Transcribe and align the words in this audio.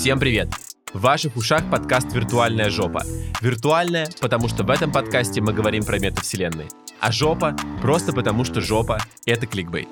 Всем 0.00 0.18
привет! 0.18 0.48
В 0.94 1.00
ваших 1.02 1.36
ушах 1.36 1.70
подкаст 1.70 2.14
«Виртуальная 2.14 2.70
жопа». 2.70 3.02
Виртуальная, 3.42 4.08
потому 4.22 4.48
что 4.48 4.64
в 4.64 4.70
этом 4.70 4.90
подкасте 4.90 5.42
мы 5.42 5.52
говорим 5.52 5.84
про 5.84 5.98
метавселенные. 5.98 6.68
А 7.00 7.12
жопа 7.12 7.54
просто 7.82 8.14
потому, 8.14 8.44
что 8.44 8.62
жопа— 8.62 8.98
это 9.26 9.46
кликбейт. 9.46 9.90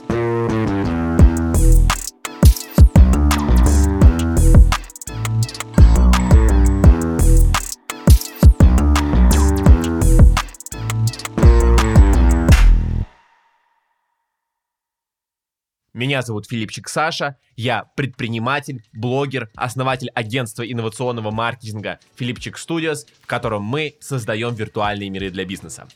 Меня 15.98 16.22
зовут 16.22 16.46
Филипчик 16.46 16.88
Саша, 16.88 17.38
я 17.56 17.90
предприниматель, 17.96 18.84
блогер, 18.92 19.50
основатель 19.56 20.10
агентства 20.14 20.62
инновационного 20.62 21.32
маркетинга 21.32 21.98
Филипчик 22.14 22.56
Studios, 22.56 23.04
в 23.20 23.26
котором 23.26 23.64
мы 23.64 23.96
создаем 23.98 24.54
виртуальные 24.54 25.10
миры 25.10 25.30
для 25.30 25.44
бизнеса. 25.44 25.88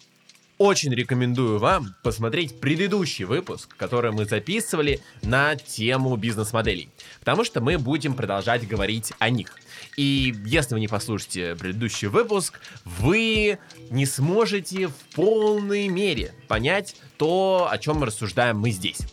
Очень 0.58 0.92
рекомендую 0.92 1.60
вам 1.60 1.94
посмотреть 2.02 2.58
предыдущий 2.58 3.24
выпуск, 3.24 3.76
который 3.76 4.10
мы 4.10 4.24
записывали 4.24 4.98
на 5.22 5.54
тему 5.54 6.16
бизнес-моделей, 6.16 6.88
потому 7.20 7.44
что 7.44 7.60
мы 7.60 7.78
будем 7.78 8.14
продолжать 8.14 8.66
говорить 8.66 9.12
о 9.20 9.30
них. 9.30 9.54
И 9.96 10.34
если 10.44 10.74
вы 10.74 10.80
не 10.80 10.88
послушаете 10.88 11.54
предыдущий 11.54 12.08
выпуск, 12.08 12.58
вы 12.84 13.60
не 13.90 14.06
сможете 14.06 14.88
в 14.88 14.96
полной 15.14 15.86
мере 15.86 16.34
понять 16.48 16.96
то, 17.18 17.68
о 17.70 17.78
чем 17.78 17.98
мы 17.98 18.06
рассуждаем 18.06 18.58
мы 18.58 18.72
здесь. 18.72 19.06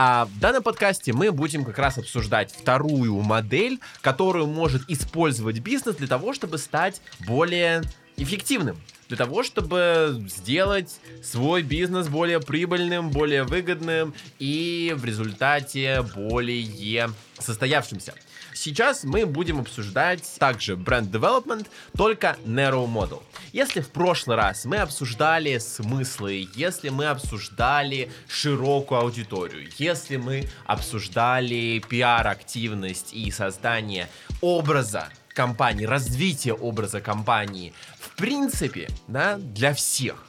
А 0.00 0.26
в 0.26 0.38
данном 0.38 0.62
подкасте 0.62 1.12
мы 1.12 1.32
будем 1.32 1.64
как 1.64 1.76
раз 1.76 1.98
обсуждать 1.98 2.52
вторую 2.52 3.20
модель, 3.20 3.80
которую 4.00 4.46
может 4.46 4.88
использовать 4.88 5.58
бизнес 5.58 5.96
для 5.96 6.06
того, 6.06 6.34
чтобы 6.34 6.58
стать 6.58 7.02
более 7.26 7.82
эффективным 8.16 8.80
для 9.08 9.16
того, 9.16 9.42
чтобы 9.42 10.22
сделать 10.28 11.00
свой 11.22 11.62
бизнес 11.62 12.08
более 12.08 12.40
прибыльным, 12.40 13.10
более 13.10 13.42
выгодным 13.42 14.14
и 14.38 14.94
в 14.96 15.04
результате 15.04 16.02
более 16.14 17.10
состоявшимся. 17.38 18.14
Сейчас 18.60 19.04
мы 19.04 19.24
будем 19.24 19.60
обсуждать 19.60 20.28
также 20.40 20.74
бренд 20.74 21.14
development, 21.14 21.68
только 21.96 22.36
narrow 22.44 22.92
model. 22.92 23.22
Если 23.52 23.80
в 23.80 23.90
прошлый 23.90 24.36
раз 24.36 24.64
мы 24.64 24.78
обсуждали 24.78 25.58
смыслы, 25.58 26.48
если 26.56 26.88
мы 26.88 27.06
обсуждали 27.06 28.10
широкую 28.28 29.02
аудиторию, 29.02 29.70
если 29.78 30.16
мы 30.16 30.48
обсуждали 30.66 31.80
пиар-активность 31.88 33.12
и 33.12 33.30
создание 33.30 34.08
образа 34.40 35.08
компании, 35.28 35.84
развитие 35.84 36.54
образа 36.54 37.00
компании, 37.00 37.72
в 38.00 38.16
принципе, 38.16 38.88
да, 39.06 39.36
для 39.36 39.72
всех, 39.72 40.26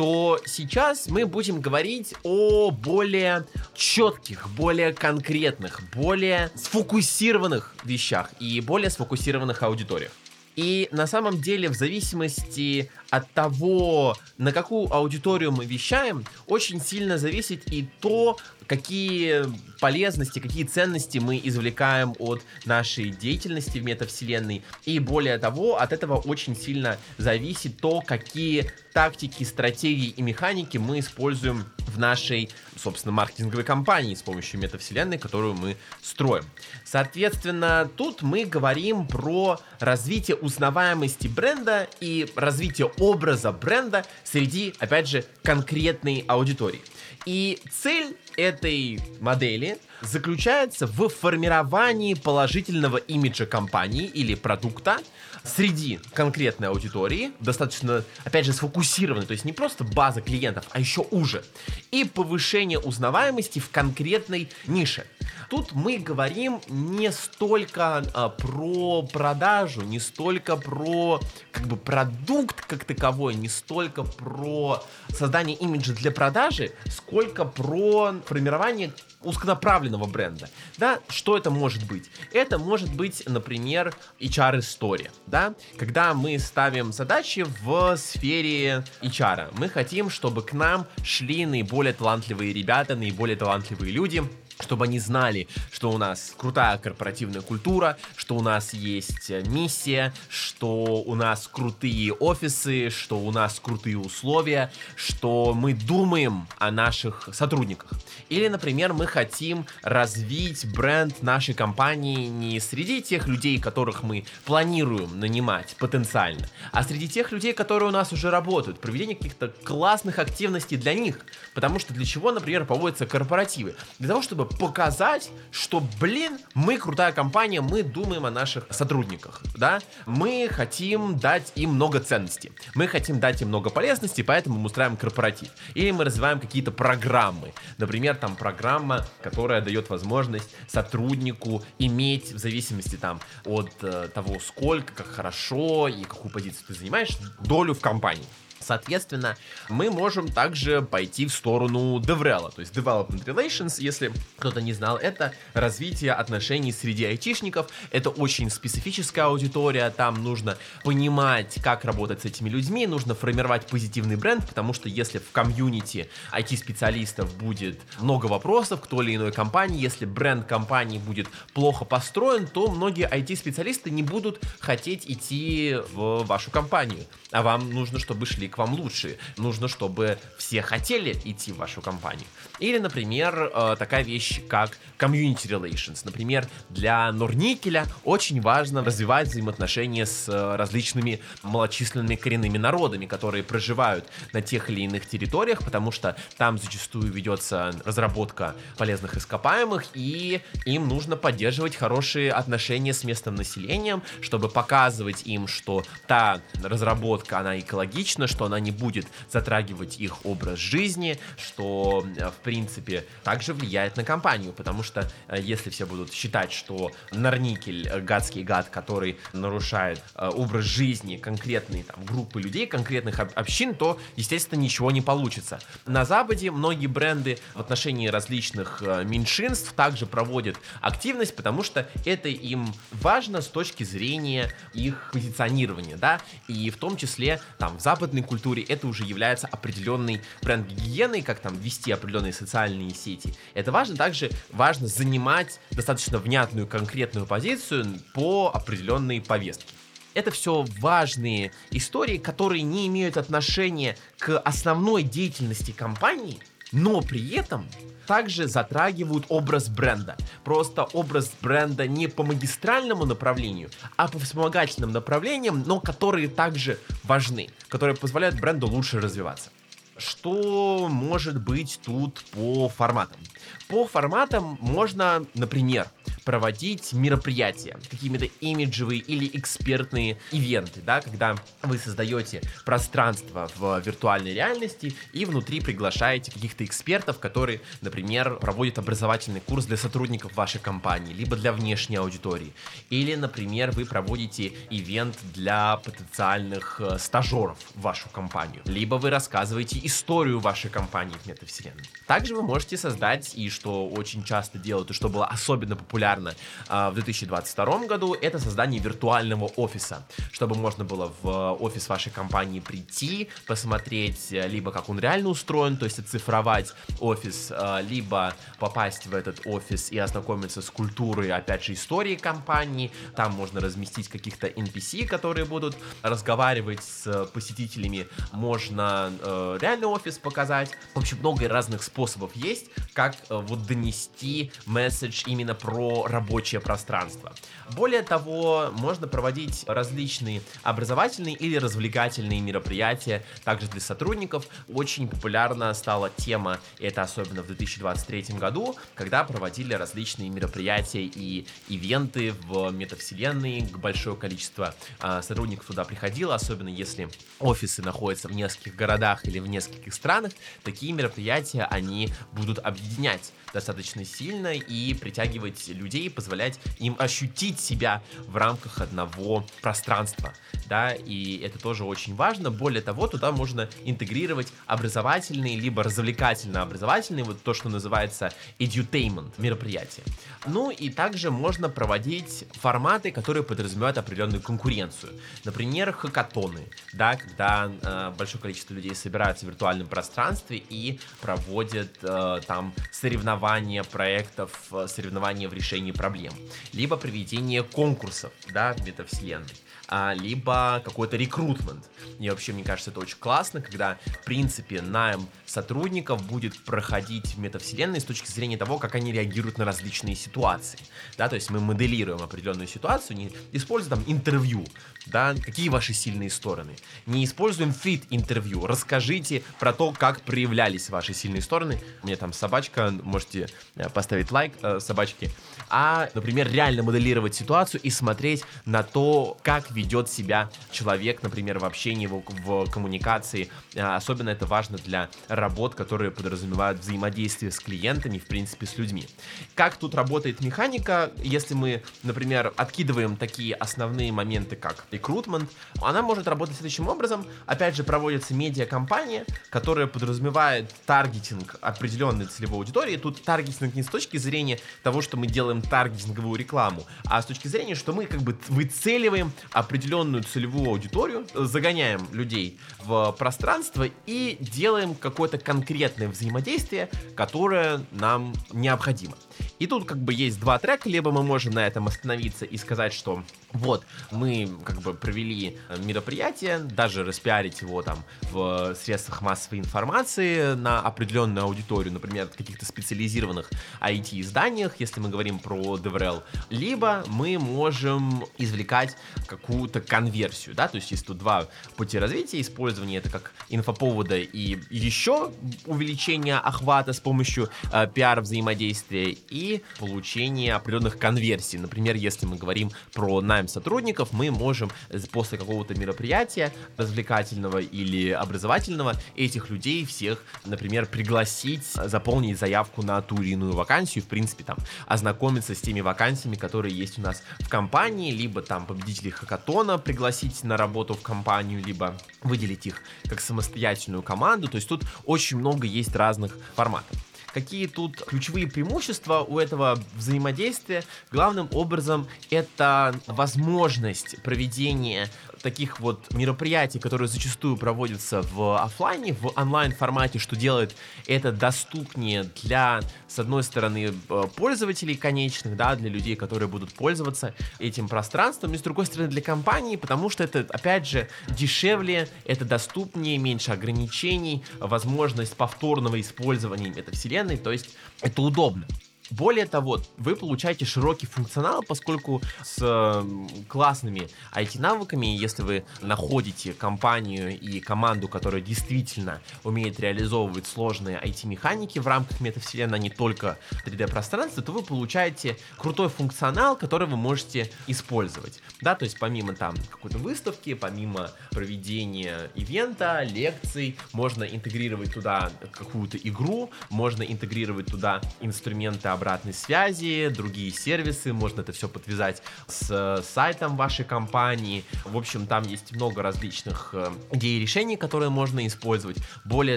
то 0.00 0.40
сейчас 0.46 1.08
мы 1.08 1.26
будем 1.26 1.60
говорить 1.60 2.14
о 2.22 2.70
более 2.70 3.44
четких, 3.74 4.48
более 4.56 4.94
конкретных, 4.94 5.82
более 5.94 6.50
сфокусированных 6.54 7.74
вещах 7.84 8.30
и 8.40 8.62
более 8.62 8.88
сфокусированных 8.88 9.62
аудиториях. 9.62 10.12
И 10.56 10.88
на 10.92 11.06
самом 11.06 11.40
деле, 11.40 11.68
в 11.68 11.74
зависимости 11.74 12.90
от 13.10 13.30
того, 13.32 14.16
на 14.38 14.52
какую 14.52 14.92
аудиторию 14.92 15.52
мы 15.52 15.64
вещаем, 15.64 16.24
очень 16.46 16.80
сильно 16.80 17.18
зависит 17.18 17.72
и 17.72 17.88
то, 18.00 18.36
какие 18.66 19.46
полезности, 19.80 20.38
какие 20.38 20.64
ценности 20.64 21.18
мы 21.18 21.40
извлекаем 21.42 22.14
от 22.18 22.42
нашей 22.66 23.10
деятельности 23.10 23.78
в 23.78 23.84
метавселенной. 23.84 24.62
И 24.84 24.98
более 25.00 25.38
того, 25.38 25.80
от 25.80 25.92
этого 25.92 26.16
очень 26.18 26.54
сильно 26.54 26.96
зависит 27.18 27.78
то, 27.78 28.00
какие 28.00 28.70
тактики, 28.92 29.42
стратегии 29.44 30.10
и 30.10 30.22
механики 30.22 30.78
мы 30.78 31.00
используем 31.00 31.64
в 31.90 31.98
нашей, 31.98 32.50
собственно, 32.76 33.12
маркетинговой 33.12 33.64
кампании 33.64 34.14
с 34.14 34.22
помощью 34.22 34.60
метавселенной, 34.60 35.18
которую 35.18 35.54
мы 35.54 35.76
строим. 36.02 36.44
Соответственно, 36.84 37.90
тут 37.96 38.22
мы 38.22 38.44
говорим 38.44 39.06
про 39.06 39.60
развитие 39.78 40.36
узнаваемости 40.36 41.28
бренда 41.28 41.88
и 42.00 42.30
развитие 42.36 42.90
образа 42.98 43.52
бренда 43.52 44.04
среди, 44.24 44.74
опять 44.78 45.08
же, 45.08 45.24
конкретной 45.42 46.24
аудитории. 46.26 46.80
И 47.26 47.58
цель 47.70 48.16
этой 48.36 49.00
модели 49.20 49.78
заключается 50.00 50.86
в 50.86 51.08
формировании 51.08 52.14
положительного 52.14 52.96
имиджа 52.96 53.44
компании 53.44 54.06
или 54.06 54.34
продукта 54.34 54.98
среди 55.44 56.00
конкретной 56.14 56.68
аудитории, 56.68 57.32
достаточно, 57.40 58.04
опять 58.24 58.46
же, 58.46 58.52
сфокусированной, 58.52 59.26
то 59.26 59.32
есть 59.32 59.44
не 59.44 59.52
просто 59.52 59.84
база 59.84 60.20
клиентов, 60.20 60.66
а 60.70 60.80
еще 60.80 61.06
уже, 61.10 61.44
и 61.90 62.04
повышение 62.04 62.78
узнаваемости 62.78 63.58
в 63.58 63.70
конкретной 63.70 64.48
нише. 64.66 65.06
Тут 65.50 65.72
мы 65.72 65.98
говорим 65.98 66.60
не 66.68 67.10
столько 67.10 68.04
а, 68.14 68.28
про 68.28 69.02
продажу, 69.02 69.82
не 69.82 69.98
столько 69.98 70.56
про 70.56 71.20
как 71.50 71.66
бы 71.66 71.76
продукт 71.76 72.64
как 72.66 72.84
таковой, 72.84 73.34
не 73.34 73.48
столько 73.48 74.04
про 74.04 74.84
создание 75.08 75.56
имиджа 75.56 75.92
для 75.92 76.12
продажи, 76.12 76.70
сколько 76.88 77.44
про 77.44 78.14
формирование 78.26 78.92
узконаправленного 79.22 80.06
бренда. 80.06 80.48
Да, 80.78 81.00
что 81.08 81.36
это 81.36 81.50
может 81.50 81.86
быть? 81.86 82.10
Это 82.32 82.58
может 82.58 82.92
быть, 82.94 83.22
например, 83.26 83.94
HR-история, 84.18 85.10
да, 85.26 85.54
когда 85.76 86.14
мы 86.14 86.38
ставим 86.38 86.92
задачи 86.92 87.46
в 87.62 87.96
сфере 87.96 88.84
HR. 89.02 89.52
Мы 89.58 89.68
хотим, 89.68 90.10
чтобы 90.10 90.42
к 90.42 90.52
нам 90.52 90.86
шли 91.02 91.46
наиболее 91.46 91.92
талантливые 91.92 92.52
ребята, 92.52 92.96
наиболее 92.96 93.36
талантливые 93.36 93.92
люди, 93.92 94.22
чтобы 94.62 94.84
они 94.84 94.98
знали, 94.98 95.48
что 95.70 95.90
у 95.90 95.98
нас 95.98 96.32
крутая 96.36 96.78
корпоративная 96.78 97.42
культура, 97.42 97.96
что 98.16 98.36
у 98.36 98.42
нас 98.42 98.72
есть 98.72 99.30
э, 99.30 99.42
миссия, 99.46 100.12
что 100.28 101.02
у 101.02 101.14
нас 101.14 101.48
крутые 101.48 102.12
офисы, 102.12 102.90
что 102.90 103.18
у 103.18 103.30
нас 103.30 103.60
крутые 103.60 103.98
условия, 103.98 104.72
что 104.96 105.54
мы 105.54 105.74
думаем 105.74 106.46
о 106.58 106.70
наших 106.70 107.28
сотрудниках. 107.32 107.90
Или, 108.28 108.48
например, 108.48 108.92
мы 108.92 109.06
хотим 109.06 109.66
развить 109.82 110.66
бренд 110.72 111.22
нашей 111.22 111.54
компании 111.54 112.28
не 112.28 112.60
среди 112.60 113.02
тех 113.02 113.26
людей, 113.26 113.58
которых 113.58 114.02
мы 114.02 114.24
планируем 114.44 115.18
нанимать 115.18 115.76
потенциально, 115.78 116.46
а 116.72 116.82
среди 116.82 117.08
тех 117.08 117.32
людей, 117.32 117.52
которые 117.52 117.88
у 117.88 117.92
нас 117.92 118.12
уже 118.12 118.30
работают, 118.30 118.80
проведение 118.80 119.16
каких-то 119.16 119.48
классных 119.64 120.18
активностей 120.18 120.76
для 120.76 120.94
них. 120.94 121.24
Потому 121.54 121.78
что 121.78 121.92
для 121.94 122.04
чего, 122.04 122.32
например, 122.32 122.64
проводятся 122.64 123.06
корпоративы? 123.06 123.74
Для 123.98 124.08
того, 124.08 124.22
чтобы 124.22 124.48
показать, 124.58 125.30
что, 125.50 125.82
блин, 126.00 126.38
мы 126.54 126.76
крутая 126.76 127.12
компания, 127.12 127.60
мы 127.60 127.82
думаем 127.82 128.26
о 128.26 128.30
наших 128.30 128.66
сотрудниках, 128.70 129.42
да, 129.56 129.80
мы 130.06 130.48
хотим 130.50 131.18
дать 131.18 131.52
им 131.54 131.70
много 131.70 132.00
ценностей, 132.00 132.52
мы 132.74 132.86
хотим 132.86 133.20
дать 133.20 133.42
им 133.42 133.48
много 133.48 133.70
полезности, 133.70 134.22
поэтому 134.22 134.58
мы 134.58 134.66
устраиваем 134.66 134.96
корпоратив. 134.96 135.50
Или 135.74 135.90
мы 135.90 136.04
развиваем 136.04 136.40
какие-то 136.40 136.72
программы, 136.72 137.52
например, 137.78 138.16
там 138.16 138.36
программа, 138.36 139.06
которая 139.22 139.60
дает 139.60 139.90
возможность 139.90 140.48
сотруднику 140.68 141.62
иметь 141.78 142.32
в 142.32 142.38
зависимости 142.38 142.96
там 142.96 143.20
от 143.44 143.70
э, 143.82 144.08
того, 144.14 144.38
сколько, 144.40 144.92
как 144.92 145.06
хорошо 145.06 145.88
и 145.88 146.04
какую 146.04 146.32
позицию 146.32 146.64
ты 146.68 146.74
занимаешь, 146.74 147.16
долю 147.40 147.74
в 147.74 147.80
компании. 147.80 148.26
Соответственно, 148.60 149.36
мы 149.70 149.90
можем 149.90 150.28
также 150.28 150.82
пойти 150.82 151.26
в 151.26 151.32
сторону 151.32 151.98
DevRel, 151.98 152.54
то 152.54 152.60
есть 152.60 152.76
Development 152.76 153.24
Relations, 153.24 153.76
если 153.78 154.12
кто-то 154.38 154.60
не 154.60 154.74
знал, 154.74 154.98
это 154.98 155.32
развитие 155.54 156.12
отношений 156.12 156.70
среди 156.70 157.06
айтишников, 157.06 157.70
это 157.90 158.10
очень 158.10 158.50
специфическая 158.50 159.24
аудитория, 159.24 159.88
там 159.88 160.22
нужно 160.22 160.58
понимать, 160.84 161.58
как 161.62 161.86
работать 161.86 162.20
с 162.20 162.24
этими 162.26 162.50
людьми, 162.50 162.86
нужно 162.86 163.14
формировать 163.14 163.66
позитивный 163.66 164.16
бренд, 164.16 164.46
потому 164.46 164.74
что 164.74 164.90
если 164.90 165.18
в 165.18 165.32
комьюнити 165.32 166.10
IT-специалистов 166.30 167.34
будет 167.36 167.80
много 167.98 168.26
вопросов 168.26 168.82
к 168.82 168.86
той 168.86 169.06
или 169.06 169.16
иной 169.16 169.32
компании, 169.32 169.80
если 169.80 170.04
бренд 170.04 170.46
компании 170.46 170.98
будет 170.98 171.28
плохо 171.54 171.86
построен, 171.86 172.46
то 172.46 172.70
многие 172.70 173.08
IT-специалисты 173.08 173.90
не 173.90 174.02
будут 174.02 174.38
хотеть 174.60 175.10
идти 175.10 175.78
в 175.92 176.24
вашу 176.24 176.50
компанию, 176.50 177.06
а 177.32 177.42
вам 177.42 177.70
нужно, 177.70 177.98
чтобы 177.98 178.26
шли 178.26 178.49
к 178.50 178.58
вам 178.58 178.74
лучше. 178.74 179.16
Нужно, 179.36 179.68
чтобы 179.68 180.18
все 180.36 180.62
хотели 180.62 181.18
идти 181.24 181.52
в 181.52 181.56
вашу 181.56 181.80
компанию. 181.80 182.26
Или, 182.58 182.78
например, 182.78 183.50
э, 183.54 183.76
такая 183.78 184.02
вещь, 184.02 184.42
как 184.48 184.78
community 184.98 185.48
relations. 185.48 186.02
Например, 186.04 186.46
для 186.68 187.10
Норникеля 187.12 187.86
очень 188.04 188.40
важно 188.40 188.84
развивать 188.84 189.28
взаимоотношения 189.28 190.04
с 190.04 190.28
э, 190.28 190.56
различными 190.56 191.20
малочисленными 191.42 192.16
коренными 192.16 192.58
народами, 192.58 193.06
которые 193.06 193.42
проживают 193.42 194.06
на 194.32 194.42
тех 194.42 194.68
или 194.68 194.82
иных 194.82 195.08
территориях, 195.08 195.64
потому 195.64 195.90
что 195.90 196.16
там 196.36 196.58
зачастую 196.58 197.10
ведется 197.12 197.72
разработка 197.84 198.54
полезных 198.76 199.16
ископаемых, 199.16 199.84
и 199.94 200.40
им 200.66 200.88
нужно 200.88 201.16
поддерживать 201.16 201.76
хорошие 201.76 202.32
отношения 202.32 202.92
с 202.92 203.04
местным 203.04 203.34
населением, 203.36 204.02
чтобы 204.20 204.48
показывать 204.48 205.22
им, 205.26 205.46
что 205.46 205.82
та 206.06 206.40
разработка, 206.62 207.38
она 207.38 207.58
экологична, 207.58 208.26
что 208.26 208.39
она 208.46 208.60
не 208.60 208.70
будет 208.70 209.06
затрагивать 209.30 209.98
их 209.98 210.24
образ 210.24 210.58
жизни, 210.58 211.18
что, 211.36 212.04
э, 212.16 212.28
в 212.28 212.42
принципе, 212.42 213.04
также 213.22 213.54
влияет 213.54 213.96
на 213.96 214.04
компанию, 214.04 214.52
потому 214.52 214.82
что 214.82 215.10
э, 215.28 215.40
если 215.40 215.70
все 215.70 215.86
будут 215.86 216.12
считать, 216.12 216.52
что 216.52 216.92
Нарникель 217.12 217.88
э, 217.88 218.00
гадский 218.00 218.42
гад, 218.42 218.68
который 218.68 219.18
нарушает 219.32 220.02
образ 220.14 220.64
жизни 220.64 221.16
конкретной 221.16 221.82
там, 221.82 222.04
группы 222.04 222.40
людей, 222.40 222.66
конкретных 222.66 223.20
общин, 223.20 223.74
то, 223.74 223.98
естественно, 224.16 224.58
ничего 224.58 224.90
не 224.90 225.00
получится. 225.00 225.60
На 225.86 226.04
Западе 226.04 226.50
многие 226.50 226.86
бренды 226.86 227.38
в 227.54 227.60
отношении 227.60 228.08
различных 228.08 228.82
меньшинств 229.04 229.72
также 229.72 230.06
проводят 230.06 230.56
активность, 230.80 231.36
потому 231.36 231.62
что 231.62 231.88
это 232.04 232.28
им 232.28 232.72
важно 232.90 233.40
с 233.40 233.48
точки 233.48 233.84
зрения 233.84 234.52
их 234.72 235.10
позиционирования, 235.12 235.96
да, 235.96 236.20
и 236.48 236.70
в 236.70 236.76
том 236.76 236.96
числе 236.96 237.40
там 237.58 237.78
в 237.78 237.80
западной 237.80 238.22
культуре 238.30 238.62
это 238.62 238.86
уже 238.86 239.02
является 239.04 239.48
определенной 239.48 240.22
бренд-гигиеной, 240.42 241.22
как 241.22 241.40
там 241.40 241.56
вести 241.56 241.90
определенные 241.90 242.32
социальные 242.32 242.94
сети. 242.94 243.34
Это 243.54 243.72
важно, 243.72 243.96
также 243.96 244.30
важно 244.50 244.86
занимать 244.86 245.58
достаточно 245.72 246.18
внятную 246.18 246.68
конкретную 246.68 247.26
позицию 247.26 248.00
по 248.14 248.50
определенной 248.54 249.20
повестке. 249.20 249.74
Это 250.14 250.30
все 250.30 250.64
важные 250.78 251.52
истории, 251.70 252.18
которые 252.18 252.62
не 252.62 252.86
имеют 252.86 253.16
отношения 253.16 253.96
к 254.18 254.38
основной 254.38 255.02
деятельности 255.02 255.72
компании, 255.72 256.38
но 256.72 257.00
при 257.00 257.30
этом 257.34 257.66
также 258.06 258.48
затрагивают 258.48 259.26
образ 259.28 259.68
бренда. 259.68 260.16
Просто 260.42 260.82
образ 260.82 261.30
бренда 261.40 261.86
не 261.86 262.08
по 262.08 262.24
магистральному 262.24 263.04
направлению, 263.04 263.70
а 263.96 264.08
по 264.08 264.18
вспомогательным 264.18 264.90
направлениям, 264.90 265.62
но 265.64 265.80
которые 265.80 266.28
также 266.28 266.78
важны, 267.04 267.50
которые 267.68 267.94
позволяют 267.96 268.40
бренду 268.40 268.66
лучше 268.66 269.00
развиваться. 269.00 269.50
Что 269.96 270.88
может 270.90 271.40
быть 271.40 271.78
тут 271.84 272.24
по 272.32 272.68
форматам? 272.68 273.20
По 273.68 273.86
форматам 273.86 274.58
можно, 274.60 275.24
например, 275.34 275.86
проводить 276.30 276.92
мероприятия, 276.92 277.76
какими-то 277.90 278.26
имиджевые 278.38 279.00
или 279.00 279.28
экспертные 279.36 280.16
ивенты, 280.30 280.80
да, 280.80 281.00
когда 281.00 281.34
вы 281.64 281.76
создаете 281.76 282.40
пространство 282.64 283.50
в 283.56 283.80
виртуальной 283.80 284.32
реальности 284.32 284.94
и 285.12 285.24
внутри 285.24 285.60
приглашаете 285.60 286.30
каких-то 286.30 286.64
экспертов, 286.64 287.18
которые, 287.18 287.62
например, 287.80 288.36
проводят 288.36 288.78
образовательный 288.78 289.40
курс 289.40 289.64
для 289.64 289.76
сотрудников 289.76 290.36
вашей 290.36 290.60
компании, 290.60 291.12
либо 291.12 291.34
для 291.34 291.52
внешней 291.52 291.96
аудитории. 291.96 292.52
Или, 292.90 293.16
например, 293.16 293.72
вы 293.72 293.84
проводите 293.84 294.52
ивент 294.70 295.18
для 295.34 295.78
потенциальных 295.78 296.80
э, 296.80 296.98
стажеров 297.00 297.58
в 297.74 297.80
вашу 297.80 298.08
компанию. 298.08 298.62
Либо 298.66 298.94
вы 298.94 299.10
рассказываете 299.10 299.80
историю 299.82 300.38
вашей 300.38 300.70
компании 300.70 301.16
в 301.24 301.26
метавселенной. 301.26 301.82
Также 302.06 302.36
вы 302.36 302.42
можете 302.42 302.76
создать, 302.76 303.34
и 303.34 303.50
что 303.50 303.88
очень 303.88 304.22
часто 304.22 304.58
делают, 304.58 304.90
и 304.90 304.94
что 304.94 305.08
было 305.08 305.26
особенно 305.26 305.74
популярно 305.74 306.19
популярно 306.20 306.34
а, 306.68 306.90
в 306.90 306.94
2022 306.94 307.86
году, 307.86 308.14
это 308.14 308.38
создание 308.38 308.80
виртуального 308.80 309.46
офиса, 309.56 310.06
чтобы 310.32 310.56
можно 310.56 310.84
было 310.84 311.12
в 311.22 311.52
офис 311.60 311.88
вашей 311.88 312.12
компании 312.12 312.60
прийти, 312.60 313.28
посмотреть 313.46 314.32
э, 314.32 314.48
либо 314.48 314.70
как 314.70 314.88
он 314.88 314.98
реально 314.98 315.28
устроен, 315.28 315.76
то 315.76 315.84
есть 315.84 315.98
оцифровать 315.98 316.72
офис, 317.00 317.50
э, 317.50 317.82
либо 317.88 318.34
попасть 318.58 319.06
в 319.06 319.14
этот 319.14 319.40
офис 319.46 319.90
и 319.90 319.98
ознакомиться 319.98 320.62
с 320.62 320.70
культурой, 320.70 321.32
опять 321.32 321.64
же, 321.64 321.72
истории 321.72 322.16
компании. 322.16 322.90
Там 323.16 323.32
можно 323.32 323.60
разместить 323.60 324.08
каких-то 324.08 324.46
NPC, 324.46 325.06
которые 325.06 325.44
будут 325.44 325.76
разговаривать 326.02 326.82
с 326.82 327.26
посетителями. 327.32 328.06
Можно 328.32 329.12
э, 329.20 329.58
реальный 329.60 329.86
офис 329.86 330.18
показать. 330.18 330.70
В 330.94 330.98
общем, 330.98 331.18
много 331.18 331.48
разных 331.48 331.82
способов 331.82 332.34
есть, 332.36 332.66
как 332.92 333.16
э, 333.28 333.36
вот 333.36 333.66
донести 333.66 334.52
месседж 334.66 335.24
именно 335.26 335.54
про 335.54 336.04
рабочее 336.10 336.60
пространство. 336.60 337.32
Более 337.74 338.02
того, 338.02 338.70
можно 338.72 339.06
проводить 339.06 339.64
различные 339.66 340.42
образовательные 340.62 341.34
или 341.34 341.56
развлекательные 341.56 342.40
мероприятия 342.40 343.24
также 343.44 343.68
для 343.68 343.80
сотрудников. 343.80 344.46
Очень 344.72 345.08
популярна 345.08 345.72
стала 345.74 346.10
тема, 346.10 346.58
это 346.78 347.02
особенно 347.02 347.42
в 347.42 347.46
2023 347.46 348.36
году, 348.38 348.76
когда 348.94 349.24
проводили 349.24 349.74
различные 349.74 350.30
мероприятия 350.30 351.02
и 351.02 351.46
ивенты 351.68 352.34
в 352.46 352.70
метавселенной, 352.70 353.68
большое 353.74 354.16
количество 354.16 354.74
э, 355.00 355.20
сотрудников 355.22 355.66
туда 355.66 355.84
приходило, 355.84 356.34
особенно 356.34 356.68
если 356.68 357.08
офисы 357.38 357.82
находятся 357.82 358.28
в 358.28 358.32
нескольких 358.32 358.76
городах 358.76 359.24
или 359.24 359.38
в 359.38 359.46
нескольких 359.46 359.94
странах, 359.94 360.32
такие 360.62 360.92
мероприятия, 360.92 361.64
они 361.70 362.12
будут 362.32 362.58
объединять 362.58 363.32
достаточно 363.52 364.04
сильно 364.04 364.54
и 364.54 364.94
притягивать 364.94 365.68
людей, 365.68 366.08
позволять 366.10 366.58
им 366.78 366.96
ощутить 366.98 367.60
себя 367.60 368.02
в 368.26 368.36
рамках 368.36 368.80
одного 368.80 369.44
пространства, 369.60 370.32
да, 370.68 370.92
и 370.92 371.38
это 371.38 371.58
тоже 371.58 371.84
очень 371.84 372.14
важно. 372.14 372.50
Более 372.50 372.82
того, 372.82 373.06
туда 373.06 373.32
можно 373.32 373.68
интегрировать 373.84 374.52
образовательные 374.66 375.56
либо 375.58 375.82
развлекательно-образовательные, 375.82 377.24
вот 377.24 377.42
то, 377.42 377.54
что 377.54 377.68
называется 377.68 378.32
edutainment 378.58 379.32
мероприятия. 379.38 380.02
Ну 380.46 380.70
и 380.70 380.90
также 380.90 381.30
можно 381.30 381.68
проводить 381.68 382.44
форматы, 382.52 383.10
которые 383.10 383.42
подразумевают 383.42 383.98
определенную 383.98 384.40
конкуренцию. 384.40 385.12
Например, 385.44 385.92
хакатоны, 385.92 386.68
да, 386.92 387.16
когда 387.16 387.70
э, 387.82 388.12
большое 388.16 388.40
количество 388.40 388.74
людей 388.74 388.94
собираются 388.94 389.44
в 389.44 389.48
виртуальном 389.48 389.88
пространстве 389.88 390.62
и 390.68 391.00
проводят 391.20 391.98
э, 392.02 392.40
там 392.46 392.72
соревнования 392.92 393.39
проектов, 393.84 394.50
э, 394.72 394.86
соревнования 394.86 395.48
в 395.48 395.52
решении 395.52 395.92
проблем. 395.92 396.32
Либо 396.72 396.96
проведение 396.96 397.62
конкурсов, 397.62 398.32
да, 398.52 398.76
метавселенной 398.84 399.56
а, 399.90 400.14
либо 400.14 400.80
какой-то 400.84 401.16
рекрутмент. 401.16 401.90
И 402.20 402.30
вообще, 402.30 402.52
мне 402.52 402.62
кажется, 402.62 402.92
это 402.92 403.00
очень 403.00 403.18
классно, 403.18 403.60
когда, 403.60 403.98
в 404.06 404.24
принципе, 404.24 404.80
найм 404.80 405.28
сотрудников 405.46 406.24
будет 406.26 406.58
проходить 406.64 407.34
в 407.34 407.38
метавселенной 407.38 408.00
с 408.00 408.04
точки 408.04 408.30
зрения 408.30 408.56
того, 408.56 408.78
как 408.78 408.94
они 408.94 409.12
реагируют 409.12 409.58
на 409.58 409.64
различные 409.64 410.14
ситуации. 410.14 410.78
Да, 411.18 411.28
то 411.28 411.34
есть 411.34 411.50
мы 411.50 411.60
моделируем 411.60 412.22
определенную 412.22 412.68
ситуацию, 412.68 413.16
не 413.16 413.32
используя 413.52 413.96
там 413.96 414.04
интервью, 414.06 414.64
да, 415.06 415.34
какие 415.34 415.68
ваши 415.68 415.92
сильные 415.92 416.30
стороны. 416.30 416.76
Не 417.06 417.24
используем 417.24 417.72
фит 417.72 418.04
интервью, 418.10 418.66
расскажите 418.66 419.42
про 419.58 419.72
то, 419.72 419.92
как 419.92 420.20
проявлялись 420.20 420.88
ваши 420.90 421.14
сильные 421.14 421.42
стороны. 421.42 421.82
У 422.02 422.06
меня 422.06 422.16
там 422.16 422.32
собачка, 422.32 422.92
можете 423.02 423.48
э, 423.74 423.88
поставить 423.88 424.30
лайк 424.30 424.52
э, 424.62 424.78
собачке. 424.78 425.30
А, 425.68 426.08
например, 426.14 426.50
реально 426.50 426.82
моделировать 426.82 427.34
ситуацию 427.34 427.80
и 427.82 427.90
смотреть 427.90 428.44
на 428.64 428.82
то, 428.82 429.36
как 429.42 429.70
ведет 429.80 430.10
себя 430.10 430.50
человек, 430.70 431.22
например, 431.22 431.58
в 431.58 431.64
общении, 431.64 432.06
в, 432.06 432.22
в 432.44 432.70
коммуникации. 432.70 433.48
А, 433.76 433.96
особенно 433.96 434.28
это 434.28 434.46
важно 434.46 434.78
для 434.78 435.08
работ, 435.28 435.74
которые 435.74 436.10
подразумевают 436.10 436.80
взаимодействие 436.80 437.50
с 437.50 437.58
клиентами, 437.58 438.18
в 438.18 438.26
принципе, 438.26 438.66
с 438.66 438.76
людьми. 438.76 439.06
Как 439.54 439.76
тут 439.76 439.94
работает 439.94 440.40
механика, 440.40 441.10
если 441.16 441.54
мы, 441.54 441.82
например, 442.02 442.52
откидываем 442.56 443.16
такие 443.16 443.54
основные 443.54 444.12
моменты, 444.12 444.56
как 444.56 444.84
рекрутмент, 444.90 445.50
она 445.80 446.02
может 446.02 446.28
работать 446.28 446.56
следующим 446.56 446.88
образом. 446.88 447.26
Опять 447.46 447.76
же, 447.76 447.84
проводится 447.84 448.34
медиакомпания, 448.34 449.24
которая 449.48 449.86
подразумевает 449.86 450.70
таргетинг 450.84 451.56
определенной 451.62 452.26
целевой 452.26 452.58
аудитории. 452.58 452.96
Тут 452.96 453.22
таргетинг 453.22 453.74
не 453.74 453.82
с 453.82 453.86
точки 453.86 454.18
зрения 454.18 454.58
того, 454.82 455.00
что 455.00 455.16
мы 455.16 455.26
делаем 455.26 455.62
таргетинговую 455.62 456.38
рекламу, 456.38 456.84
а 457.04 457.22
с 457.22 457.26
точки 457.26 457.48
зрения, 457.48 457.74
что 457.74 457.92
мы 457.92 458.06
как 458.06 458.20
бы 458.20 458.36
выцеливаем 458.48 459.32
определенную 459.70 460.24
целевую 460.24 460.68
аудиторию, 460.68 461.24
загоняем 461.32 462.04
людей 462.12 462.58
в 462.82 463.14
пространство 463.16 463.86
и 464.04 464.36
делаем 464.40 464.96
какое-то 464.96 465.38
конкретное 465.38 466.08
взаимодействие, 466.08 466.90
которое 467.14 467.80
нам 467.92 468.32
необходимо. 468.52 469.14
И 469.60 469.68
тут 469.68 469.84
как 469.84 469.98
бы 469.98 470.12
есть 470.12 470.40
два 470.40 470.58
трека, 470.58 470.88
либо 470.88 471.12
мы 471.12 471.22
можем 471.22 471.52
на 471.52 471.64
этом 471.64 471.86
остановиться 471.86 472.44
и 472.44 472.56
сказать, 472.56 472.92
что 472.92 473.22
вот, 473.52 473.84
мы 474.12 474.48
как 474.64 474.80
бы 474.80 474.94
провели 474.94 475.58
э, 475.68 475.76
мероприятие, 475.82 476.58
даже 476.58 477.04
распиарить 477.04 477.62
его 477.62 477.82
там 477.82 478.04
в 478.30 478.74
средствах 478.74 479.22
массовой 479.22 479.58
информации 479.58 480.54
на 480.54 480.80
определенную 480.80 481.44
аудиторию, 481.44 481.92
например, 481.92 482.28
в 482.28 482.36
каких-то 482.36 482.64
специализированных 482.64 483.50
IT-изданиях, 483.80 484.78
если 484.78 485.00
мы 485.00 485.08
говорим 485.08 485.38
про 485.38 485.76
DevRel, 485.76 486.22
либо 486.48 487.04
мы 487.08 487.38
можем 487.38 488.24
извлекать 488.38 488.96
какую-то 489.26 489.80
конверсию, 489.80 490.54
да, 490.54 490.68
то 490.68 490.76
есть 490.76 490.90
есть 490.90 491.06
тут 491.06 491.18
два 491.18 491.48
пути 491.76 491.98
развития, 491.98 492.40
использование 492.40 492.98
это 492.98 493.10
как 493.10 493.32
инфоповода 493.48 494.16
и 494.16 494.58
еще 494.70 495.32
увеличение 495.66 496.36
охвата 496.36 496.92
с 496.92 497.00
помощью 497.00 497.48
э, 497.72 497.88
пиар-взаимодействия 497.92 499.10
и 499.10 499.62
получение 499.78 500.54
определенных 500.54 500.98
конверсий, 500.98 501.58
например, 501.58 501.96
если 501.96 502.26
мы 502.26 502.36
говорим 502.36 502.70
про 502.92 503.20
найм 503.40 503.48
сотрудников, 503.48 504.12
мы 504.12 504.30
можем 504.30 504.70
после 505.12 505.38
какого-то 505.38 505.74
мероприятия 505.74 506.52
развлекательного 506.76 507.58
или 507.58 508.10
образовательного 508.10 508.94
этих 509.16 509.50
людей 509.50 509.84
всех, 509.86 510.22
например, 510.44 510.86
пригласить, 510.86 511.64
заполнить 511.64 512.38
заявку 512.38 512.82
на 512.82 513.00
ту 513.00 513.16
или 513.22 513.30
иную 513.30 513.52
вакансию, 513.52 514.04
в 514.04 514.08
принципе, 514.08 514.44
там, 514.44 514.58
ознакомиться 514.86 515.54
с 515.54 515.60
теми 515.60 515.80
вакансиями, 515.80 516.36
которые 516.36 516.76
есть 516.76 516.98
у 516.98 517.02
нас 517.02 517.22
в 517.40 517.48
компании, 517.48 518.12
либо 518.12 518.42
там 518.42 518.66
победителей 518.66 519.10
хакатона 519.10 519.78
пригласить 519.78 520.44
на 520.44 520.56
работу 520.56 520.94
в 520.94 521.02
компанию, 521.02 521.64
либо 521.64 521.96
выделить 522.22 522.66
их 522.66 522.82
как 523.08 523.20
самостоятельную 523.20 524.02
команду. 524.02 524.48
То 524.48 524.56
есть 524.56 524.68
тут 524.68 524.84
очень 525.04 525.38
много 525.38 525.66
есть 525.66 525.96
разных 525.96 526.36
форматов. 526.54 527.09
Какие 527.32 527.66
тут 527.66 528.02
ключевые 528.02 528.46
преимущества 528.46 529.20
у 529.22 529.38
этого 529.38 529.78
взаимодействия? 529.94 530.82
Главным 531.12 531.48
образом 531.52 532.08
это 532.30 532.94
возможность 533.06 534.20
проведения 534.22 535.08
таких 535.42 535.80
вот 535.80 536.12
мероприятий, 536.12 536.78
которые 536.78 537.08
зачастую 537.08 537.56
проводятся 537.56 538.22
в 538.22 538.62
офлайне, 538.62 539.14
в 539.14 539.32
онлайн 539.38 539.72
формате, 539.72 540.18
что 540.18 540.36
делает 540.36 540.74
это 541.06 541.32
доступнее 541.32 542.30
для, 542.42 542.80
с 543.08 543.18
одной 543.18 543.42
стороны, 543.42 543.92
э, 544.08 544.24
пользователей 544.36 544.96
конечных, 544.96 545.56
да, 545.56 545.76
для 545.76 545.88
людей, 545.90 546.16
которые 546.16 546.48
будут 546.48 546.72
пользоваться 546.72 547.34
этим 547.58 547.88
пространством, 547.88 548.54
и 548.54 548.58
с 548.58 548.62
другой 548.62 548.86
стороны 548.86 549.08
для 549.08 549.22
компании, 549.22 549.76
потому 549.76 550.10
что 550.10 550.24
это, 550.24 550.46
опять 550.50 550.86
же, 550.86 551.08
дешевле, 551.28 552.08
это 552.24 552.44
доступнее, 552.44 553.18
меньше 553.18 553.52
ограничений, 553.52 554.42
возможность 554.58 555.36
повторного 555.36 556.00
использования 556.00 556.70
метавселенной, 556.70 557.36
то 557.36 557.52
есть 557.52 557.70
это 558.02 558.22
удобно. 558.22 558.66
Более 559.10 559.46
того, 559.46 559.80
вы 559.96 560.16
получаете 560.16 560.64
широкий 560.64 561.06
функционал, 561.06 561.62
поскольку 561.62 562.22
с 562.42 563.04
классными 563.48 564.08
IT-навыками, 564.34 565.06
если 565.06 565.42
вы 565.42 565.64
находите 565.80 566.52
компанию 566.52 567.38
и 567.38 567.60
команду, 567.60 568.08
которая 568.08 568.40
действительно 568.40 569.20
умеет 569.44 569.80
реализовывать 569.80 570.46
сложные 570.46 571.00
IT-механики 571.00 571.78
в 571.78 571.86
рамках 571.86 572.20
метавселенной, 572.20 572.78
а 572.78 572.80
не 572.80 572.90
только 572.90 573.38
3D-пространства, 573.66 574.42
то 574.42 574.52
вы 574.52 574.62
получаете 574.62 575.36
крутой 575.56 575.88
функционал, 575.88 576.56
который 576.56 576.86
вы 576.86 576.96
можете 576.96 577.50
использовать. 577.66 578.40
Да, 578.60 578.74
то 578.74 578.84
есть 578.84 578.98
помимо 578.98 579.34
там 579.34 579.54
какой-то 579.70 579.98
выставки, 579.98 580.54
помимо 580.54 581.10
проведения 581.30 582.30
ивента, 582.34 583.02
лекций, 583.02 583.76
можно 583.92 584.24
интегрировать 584.24 584.94
туда 584.94 585.32
какую-то 585.50 585.96
игру, 585.98 586.50
можно 586.68 587.02
интегрировать 587.02 587.66
туда 587.66 588.00
инструменты 588.20 588.88
обратной 589.00 589.32
связи, 589.32 590.12
другие 590.14 590.50
сервисы, 590.50 591.14
можно 591.14 591.40
это 591.40 591.52
все 591.52 591.68
подвязать 591.68 592.22
с 592.46 592.66
э, 592.68 593.02
сайтом 593.02 593.56
вашей 593.56 593.86
компании. 593.86 594.62
В 594.84 594.94
общем, 594.98 595.26
там 595.26 595.42
есть 595.44 595.74
много 595.74 596.02
различных 596.02 596.70
э, 596.74 596.92
идей 597.12 597.38
и 597.38 597.40
решений, 597.40 597.78
которые 597.78 598.10
можно 598.10 598.46
использовать. 598.46 598.98
Более 599.24 599.56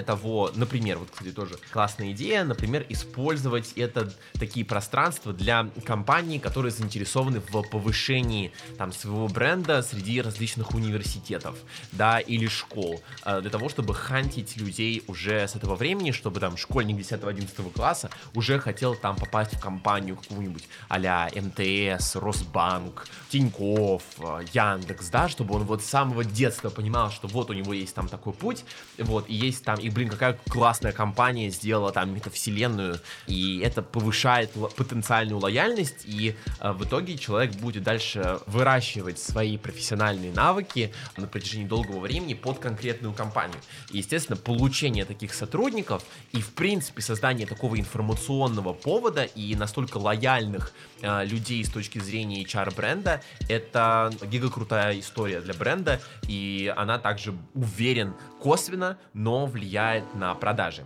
того, 0.00 0.50
например, 0.54 0.96
вот, 0.98 1.10
кстати, 1.10 1.30
тоже 1.32 1.56
классная 1.70 2.12
идея, 2.12 2.44
например, 2.44 2.86
использовать 2.88 3.74
это 3.76 4.10
такие 4.32 4.64
пространства 4.64 5.34
для 5.34 5.68
компаний, 5.84 6.38
которые 6.38 6.72
заинтересованы 6.72 7.40
в 7.40 7.62
повышении 7.68 8.50
там 8.78 8.92
своего 8.92 9.28
бренда 9.28 9.82
среди 9.82 10.22
различных 10.22 10.74
университетов, 10.74 11.58
да, 11.92 12.18
или 12.18 12.48
школ, 12.48 13.02
э, 13.26 13.42
для 13.42 13.50
того, 13.50 13.68
чтобы 13.68 13.94
хантить 13.94 14.56
людей 14.56 15.02
уже 15.06 15.46
с 15.46 15.54
этого 15.54 15.74
времени, 15.76 16.12
чтобы 16.12 16.40
там 16.40 16.56
школьник 16.56 16.96
10-11 16.96 17.70
класса 17.72 18.08
уже 18.34 18.58
хотел 18.58 18.94
там 18.94 19.16
попасть 19.16 19.33
попасть 19.34 19.54
в 19.54 19.60
компанию 19.60 20.16
какую-нибудь 20.16 20.62
а 20.88 21.28
МТС, 21.34 22.14
Росбанк, 22.14 23.08
Тиньков, 23.30 24.04
э, 24.20 24.44
Яндекс, 24.52 25.08
да, 25.08 25.28
чтобы 25.28 25.56
он 25.56 25.64
вот 25.64 25.82
с 25.82 25.86
самого 25.86 26.24
детства 26.24 26.70
понимал, 26.70 27.10
что 27.10 27.26
вот 27.26 27.50
у 27.50 27.52
него 27.52 27.72
есть 27.72 27.96
там 27.96 28.06
такой 28.06 28.32
путь, 28.32 28.64
вот, 28.96 29.28
и 29.28 29.34
есть 29.34 29.64
там, 29.64 29.80
и, 29.80 29.90
блин, 29.90 30.08
какая 30.08 30.38
классная 30.48 30.92
компания 30.92 31.50
сделала 31.50 31.90
там 31.90 32.14
метавселенную, 32.14 33.00
и 33.26 33.58
это 33.58 33.82
повышает 33.82 34.52
потенциальную 34.76 35.40
лояльность, 35.40 36.04
и 36.04 36.36
э, 36.60 36.70
в 36.70 36.84
итоге 36.84 37.18
человек 37.18 37.56
будет 37.56 37.82
дальше 37.82 38.38
выращивать 38.46 39.18
свои 39.18 39.58
профессиональные 39.58 40.32
навыки 40.32 40.92
на 41.16 41.26
протяжении 41.26 41.66
долгого 41.66 41.98
времени 41.98 42.34
под 42.34 42.60
конкретную 42.60 43.12
компанию. 43.12 43.58
И, 43.90 43.98
естественно, 43.98 44.36
получение 44.36 45.04
таких 45.04 45.34
сотрудников 45.34 46.04
и, 46.30 46.40
в 46.40 46.54
принципе, 46.54 47.02
создание 47.02 47.48
такого 47.48 47.80
информационного 47.80 48.72
повода 48.74 49.23
и 49.24 49.54
настолько 49.56 49.98
лояльных 49.98 50.72
э, 51.02 51.24
людей 51.24 51.64
с 51.64 51.70
точки 51.70 51.98
зрения 51.98 52.42
HR-бренда, 52.44 53.22
это 53.48 54.12
гига 54.22 54.50
крутая 54.50 54.98
история 54.98 55.40
для 55.40 55.54
бренда, 55.54 56.00
и 56.28 56.72
она 56.76 56.98
также 56.98 57.34
уверен 57.54 58.14
косвенно, 58.40 58.98
но 59.12 59.46
влияет 59.46 60.14
на 60.14 60.34
продажи. 60.34 60.84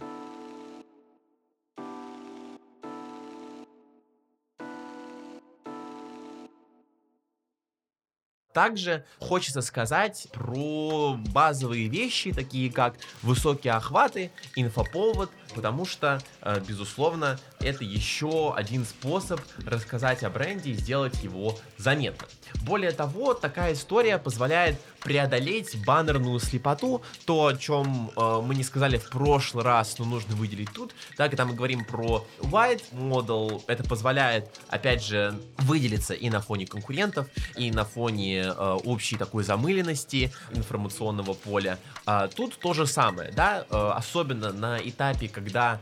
Также 8.59 9.05
хочется 9.21 9.63
сказать 9.63 10.27
про 10.33 11.15
базовые 11.17 11.87
вещи, 11.87 12.33
такие 12.33 12.73
как 12.73 12.97
высокие 13.23 13.73
охваты, 13.75 14.33
инфоповод, 14.57 15.31
потому 15.55 15.87
что, 15.87 16.21
э, 16.43 16.61
безусловно, 16.67 17.39
это 17.61 17.85
еще 17.85 18.53
один 18.57 18.85
способ 18.85 19.41
рассказать 19.65 20.25
о 20.25 20.31
бренде 20.31 20.73
и 20.73 20.75
сделать 20.75 21.23
его 21.23 21.57
заметным. 21.77 22.29
Более 22.65 22.91
того, 22.91 23.33
такая 23.33 23.75
история 23.75 24.19
позволяет 24.19 24.81
преодолеть 25.03 25.77
баннерную 25.85 26.39
слепоту, 26.41 27.03
то, 27.25 27.47
о 27.47 27.55
чем 27.55 28.11
э, 28.17 28.41
мы 28.43 28.55
не 28.55 28.65
сказали 28.65 28.99
в 28.99 29.09
прошлый 29.11 29.65
раз, 29.65 29.99
но 29.99 30.05
нужно 30.05 30.35
выделить 30.35 30.73
тут. 30.73 30.95
Да, 31.17 31.29
когда 31.29 31.45
мы 31.45 31.55
говорим 31.55 31.85
про 31.85 32.27
white 32.41 32.83
model, 32.93 33.63
это 33.67 33.85
позволяет, 33.85 34.61
опять 34.69 35.05
же, 35.05 35.39
выделиться 35.59 36.15
и 36.15 36.31
на 36.31 36.41
фоне 36.41 36.67
конкурентов, 36.67 37.29
и 37.57 37.71
на 37.71 37.85
фоне 37.85 38.43
э, 38.43 38.79
общей 38.85 39.17
такой 39.17 39.45
замыленности 39.45 40.33
информационного 40.53 41.35
поля. 41.35 41.79
А 42.07 42.29
тут 42.29 42.59
то 42.59 42.75
же 42.75 42.87
самое, 42.87 43.33
да, 43.33 43.65
э, 43.69 43.91
особенно 43.95 44.53
на 44.53 44.79
этапе, 44.79 45.29
когда 45.29 45.81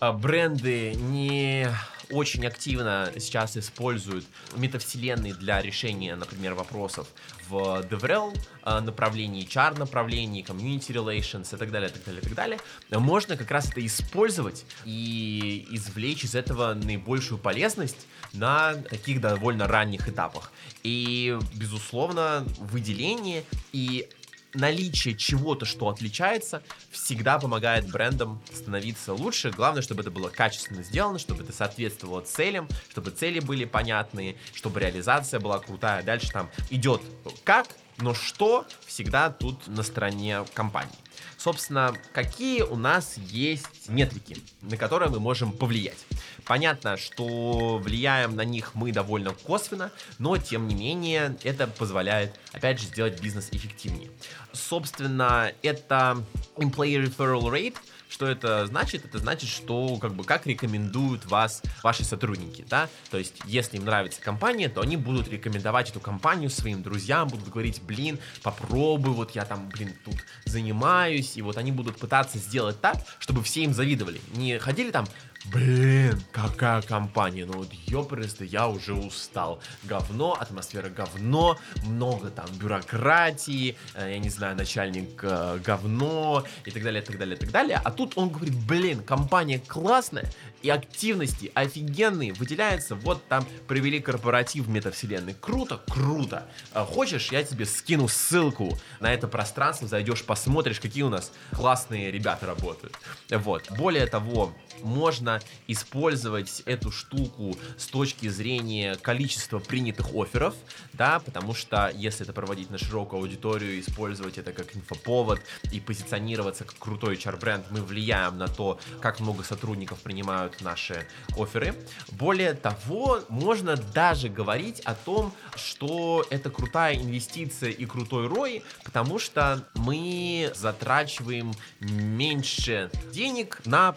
э, 0.00 0.12
бренды 0.12 0.94
не 0.94 1.68
очень 2.10 2.46
активно 2.46 3.12
сейчас 3.18 3.56
используют 3.56 4.24
метавселенные 4.56 5.34
для 5.34 5.60
решения, 5.62 6.16
например, 6.16 6.54
вопросов 6.54 7.08
в 7.48 7.84
DevRel 7.88 8.36
э, 8.64 8.80
направлении, 8.80 9.46
HR 9.46 9.78
направлении, 9.78 10.44
Community 10.44 10.92
Relations 10.92 11.54
и 11.54 11.58
так 11.58 11.70
далее, 11.70 11.90
так 11.90 12.04
далее, 12.04 12.22
так 12.22 12.34
далее, 12.34 12.58
можно 12.90 13.36
как 13.36 13.50
раз 13.50 13.70
это 13.70 13.84
использовать 13.84 14.64
и 14.84 15.66
извлечь 15.70 16.24
из 16.24 16.34
этого 16.34 16.74
наибольшую 16.74 17.38
полезность 17.38 18.06
на 18.32 18.74
таких 18.74 19.20
довольно 19.20 19.66
ранних 19.66 20.08
этапах. 20.08 20.52
И, 20.82 21.36
безусловно, 21.54 22.46
выделение 22.58 23.44
и 23.72 24.08
наличие 24.56 25.14
чего-то, 25.14 25.64
что 25.64 25.88
отличается, 25.88 26.62
всегда 26.90 27.38
помогает 27.38 27.90
брендам 27.90 28.40
становиться 28.52 29.12
лучше. 29.12 29.50
Главное, 29.50 29.82
чтобы 29.82 30.02
это 30.02 30.10
было 30.10 30.28
качественно 30.28 30.82
сделано, 30.82 31.18
чтобы 31.18 31.44
это 31.44 31.52
соответствовало 31.52 32.22
целям, 32.22 32.68
чтобы 32.88 33.10
цели 33.10 33.40
были 33.40 33.64
понятные, 33.64 34.36
чтобы 34.54 34.80
реализация 34.80 35.40
была 35.40 35.58
крутая. 35.58 36.02
Дальше 36.02 36.30
там 36.32 36.50
идет 36.70 37.02
как, 37.44 37.68
Но 37.98 38.12
что 38.12 38.66
всегда 38.86 39.30
тут 39.30 39.66
на 39.68 39.82
стороне 39.82 40.44
компании? 40.52 40.92
Собственно, 41.36 41.94
какие 42.12 42.62
у 42.62 42.76
нас 42.76 43.16
есть 43.18 43.88
метрики, 43.88 44.36
на 44.62 44.76
которые 44.76 45.10
мы 45.10 45.20
можем 45.20 45.52
повлиять? 45.52 46.06
Понятно, 46.44 46.96
что 46.96 47.78
влияем 47.78 48.36
на 48.36 48.44
них 48.44 48.74
мы 48.74 48.92
довольно 48.92 49.32
косвенно, 49.32 49.90
но 50.18 50.36
тем 50.38 50.68
не 50.68 50.74
менее 50.74 51.36
это 51.42 51.66
позволяет, 51.66 52.38
опять 52.52 52.80
же, 52.80 52.86
сделать 52.86 53.20
бизнес 53.20 53.48
эффективнее. 53.52 54.10
Собственно, 54.52 55.52
это 55.62 56.24
employee 56.56 57.04
referral 57.04 57.50
rate– 57.50 57.76
что 58.08 58.26
это 58.26 58.66
значит? 58.66 59.04
Это 59.04 59.18
значит, 59.18 59.48
что 59.48 59.96
как 59.96 60.14
бы 60.14 60.24
как 60.24 60.46
рекомендуют 60.46 61.26
вас 61.26 61.62
ваши 61.82 62.04
сотрудники, 62.04 62.64
да? 62.68 62.88
То 63.10 63.18
есть, 63.18 63.34
если 63.44 63.76
им 63.76 63.84
нравится 63.84 64.20
компания, 64.20 64.68
то 64.68 64.80
они 64.80 64.96
будут 64.96 65.28
рекомендовать 65.28 65.90
эту 65.90 66.00
компанию 66.00 66.50
своим 66.50 66.82
друзьям, 66.82 67.28
будут 67.28 67.48
говорить, 67.48 67.82
блин, 67.82 68.18
попробуй, 68.42 69.12
вот 69.12 69.32
я 69.32 69.44
там, 69.44 69.68
блин, 69.68 69.94
тут 70.04 70.16
занимаюсь, 70.44 71.36
и 71.36 71.42
вот 71.42 71.56
они 71.56 71.72
будут 71.72 71.98
пытаться 71.98 72.38
сделать 72.38 72.80
так, 72.80 72.96
чтобы 73.18 73.42
все 73.42 73.64
им 73.64 73.74
завидовали. 73.74 74.20
Не 74.34 74.58
ходили 74.58 74.90
там, 74.90 75.06
Блин, 75.52 76.20
какая 76.32 76.82
компания, 76.82 77.46
ну 77.46 77.58
вот 77.58 77.72
ёпресто, 77.72 78.44
я 78.44 78.66
уже 78.66 78.94
устал. 78.94 79.60
Говно, 79.84 80.36
атмосфера 80.38 80.88
говно, 80.88 81.56
много 81.84 82.30
там 82.30 82.46
бюрократии, 82.58 83.76
э, 83.94 84.12
я 84.12 84.18
не 84.18 84.28
знаю, 84.28 84.56
начальник 84.56 85.20
э, 85.22 85.58
говно 85.64 86.44
и 86.64 86.70
так 86.72 86.82
далее, 86.82 87.00
и 87.00 87.04
так 87.04 87.18
далее, 87.18 87.36
и 87.36 87.38
так 87.38 87.52
далее. 87.52 87.80
А 87.84 87.92
тут 87.92 88.18
он 88.18 88.30
говорит, 88.30 88.56
блин, 88.66 89.02
компания 89.02 89.60
классная, 89.60 90.28
и 90.62 90.70
активности 90.70 91.50
офигенные, 91.54 92.32
выделяются, 92.32 92.94
вот 92.94 93.26
там 93.28 93.46
провели 93.66 94.00
корпоратив 94.00 94.66
в 94.66 94.68
метавселенной. 94.68 95.34
Круто, 95.34 95.80
круто. 95.88 96.46
Э, 96.72 96.84
хочешь, 96.84 97.30
я 97.32 97.42
тебе 97.44 97.66
скину 97.66 98.08
ссылку 98.08 98.78
на 99.00 99.12
это 99.12 99.28
пространство, 99.28 99.86
зайдешь, 99.86 100.24
посмотришь, 100.24 100.80
какие 100.80 101.02
у 101.02 101.08
нас 101.08 101.32
классные 101.52 102.10
ребята 102.10 102.46
работают. 102.46 102.94
Вот. 103.30 103.70
Более 103.70 104.06
того, 104.06 104.54
можно 104.82 105.40
использовать 105.66 106.62
эту 106.66 106.90
штуку 106.90 107.56
с 107.76 107.86
точки 107.86 108.28
зрения 108.28 108.96
количества 108.96 109.58
принятых 109.58 110.14
офферов, 110.14 110.54
да, 110.92 111.20
потому 111.20 111.54
что 111.54 111.92
если 111.94 112.24
это 112.24 112.32
проводить 112.32 112.70
на 112.70 112.78
широкую 112.78 113.20
аудиторию, 113.20 113.80
использовать 113.80 114.38
это 114.38 114.52
как 114.52 114.74
инфоповод 114.76 115.40
и 115.72 115.80
позиционироваться 115.80 116.64
как 116.64 116.78
крутой 116.78 117.16
HR-бренд, 117.16 117.70
мы 117.70 117.82
влияем 117.82 118.38
на 118.38 118.48
то, 118.48 118.78
как 119.00 119.20
много 119.20 119.42
сотрудников 119.42 120.00
принимают 120.00 120.55
наши 120.60 121.06
оферы. 121.36 121.74
Более 122.12 122.54
того, 122.54 123.20
можно 123.28 123.76
даже 123.76 124.28
говорить 124.28 124.80
о 124.80 124.94
том, 124.94 125.32
что 125.54 126.24
это 126.30 126.50
крутая 126.50 126.96
инвестиция 126.96 127.70
и 127.70 127.86
крутой 127.86 128.26
ROI, 128.26 128.62
потому 128.84 129.18
что 129.18 129.66
мы 129.74 130.52
затрачиваем 130.54 131.52
меньше 131.80 132.90
денег 133.12 133.60
на 133.64 133.94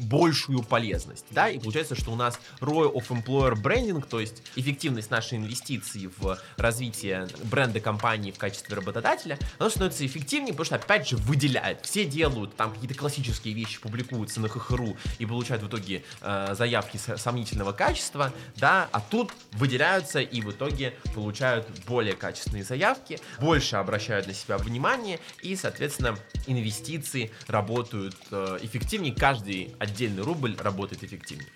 большую 0.00 0.62
полезность, 0.62 1.26
да, 1.30 1.48
и 1.48 1.58
получается, 1.58 1.94
что 1.94 2.12
у 2.12 2.16
нас 2.16 2.38
ROI 2.60 2.92
of 2.92 3.08
Employer 3.08 3.54
Branding, 3.54 4.06
то 4.08 4.20
есть 4.20 4.42
эффективность 4.56 5.10
нашей 5.10 5.38
инвестиции 5.38 6.10
в 6.18 6.38
развитие 6.56 7.28
бренда 7.44 7.80
компании 7.80 8.30
в 8.30 8.38
качестве 8.38 8.76
работодателя, 8.76 9.38
она 9.58 9.70
становится 9.70 10.06
эффективнее, 10.06 10.52
потому 10.52 10.66
что, 10.66 10.76
опять 10.76 11.08
же, 11.08 11.16
выделяет. 11.16 11.84
Все 11.84 12.04
делают 12.04 12.56
там 12.56 12.72
какие-то 12.72 12.94
классические 12.94 13.54
вещи, 13.54 13.80
публикуются 13.80 14.40
на 14.40 14.48
ХХРУ 14.48 14.96
и 15.18 15.26
получают 15.26 15.62
в 15.62 15.68
итоге 15.68 15.87
э, 16.20 16.54
заявки 16.56 16.96
сомнительного 16.96 17.72
качества, 17.72 18.32
да, 18.56 18.88
а 18.92 19.00
тут 19.00 19.32
выделяются 19.52 20.20
и 20.20 20.40
в 20.40 20.50
итоге 20.50 20.94
получают 21.14 21.66
более 21.86 22.14
качественные 22.14 22.64
заявки, 22.64 23.18
больше 23.40 23.76
обращают 23.76 24.26
на 24.26 24.34
себя 24.34 24.58
внимание 24.58 25.18
и, 25.42 25.56
соответственно, 25.56 26.16
инвестиции 26.46 27.30
работают 27.46 28.16
э, 28.30 28.58
эффективнее, 28.62 29.14
каждый 29.14 29.74
отдельный 29.78 30.22
рубль 30.22 30.56
работает 30.58 31.04
эффективнее. 31.04 31.48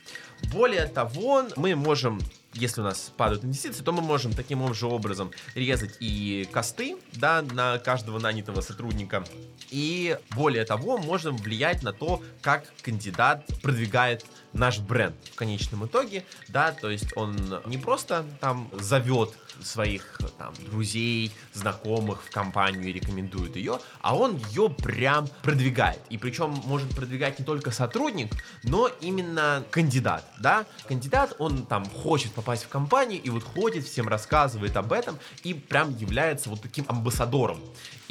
Более 0.52 0.86
того, 0.86 1.44
мы 1.56 1.74
можем 1.74 2.20
если 2.54 2.80
у 2.80 2.84
нас 2.84 3.12
падают 3.16 3.44
инвестиции, 3.44 3.82
то 3.82 3.92
мы 3.92 4.02
можем 4.02 4.32
таким 4.32 4.72
же 4.74 4.86
образом 4.86 5.30
резать 5.54 5.96
и 6.00 6.48
косты, 6.52 6.96
да, 7.14 7.42
на 7.42 7.78
каждого 7.78 8.18
нанятого 8.18 8.60
сотрудника. 8.60 9.24
И 9.70 10.18
более 10.34 10.64
того, 10.64 10.98
можем 10.98 11.36
влиять 11.36 11.82
на 11.82 11.92
то, 11.92 12.22
как 12.40 12.64
кандидат 12.82 13.46
продвигает 13.62 14.24
наш 14.52 14.78
бренд 14.78 15.16
в 15.32 15.34
конечном 15.34 15.86
итоге, 15.86 16.24
да, 16.48 16.72
то 16.72 16.90
есть 16.90 17.16
он 17.16 17.36
не 17.66 17.78
просто 17.78 18.24
там 18.40 18.70
зовет 18.78 19.34
своих 19.66 20.18
там 20.38 20.54
друзей, 20.70 21.32
знакомых 21.52 22.22
в 22.24 22.30
компанию 22.30 22.84
и 22.84 22.92
рекомендует 22.92 23.56
ее, 23.56 23.80
а 24.00 24.16
он 24.16 24.36
ее 24.50 24.70
прям 24.70 25.28
продвигает. 25.42 26.00
И 26.10 26.18
причем 26.18 26.50
может 26.64 26.94
продвигать 26.94 27.38
не 27.38 27.44
только 27.44 27.70
сотрудник, 27.70 28.32
но 28.62 28.88
именно 29.00 29.64
кандидат, 29.70 30.24
да. 30.40 30.66
Кандидат, 30.86 31.34
он 31.38 31.66
там 31.66 31.84
хочет 31.88 32.32
попасть 32.32 32.64
в 32.64 32.68
компанию 32.68 33.20
и 33.22 33.30
вот 33.30 33.42
ходит, 33.42 33.86
всем 33.86 34.08
рассказывает 34.08 34.76
об 34.76 34.92
этом 34.92 35.18
и 35.42 35.54
прям 35.54 35.96
является 35.96 36.50
вот 36.50 36.62
таким 36.62 36.84
амбассадором. 36.88 37.60